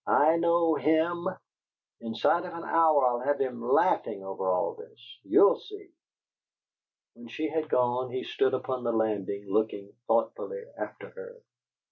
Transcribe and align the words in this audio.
"I 0.07 0.35
know 0.37 0.73
HIM! 0.73 1.27
Inside 1.99 2.45
of 2.45 2.55
an 2.55 2.63
hour 2.63 3.05
I'll 3.05 3.19
have 3.19 3.39
him 3.39 3.61
LAUGHIN' 3.61 4.23
over 4.23 4.47
all 4.49 4.73
this. 4.73 5.19
You'll 5.21 5.59
see!" 5.59 5.91
When 7.13 7.27
she 7.27 7.47
had 7.47 7.69
gone, 7.69 8.09
he 8.09 8.23
stood 8.23 8.55
upon 8.55 8.83
the 8.83 8.93
landing 8.93 9.47
looking 9.47 9.93
thoughtfully 10.07 10.63
after 10.75 11.09
her. 11.11 11.35